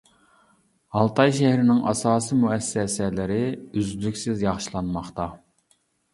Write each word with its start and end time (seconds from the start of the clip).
ئالتاي 1.01 1.35
شەھىرىنىڭ 1.39 1.81
ئاساسىي 1.91 2.39
مۇئەسسەسەلىرى 2.45 3.39
ئۈزلۈكسىز 3.53 4.43
ياخشىلانماقتا. 4.49 5.31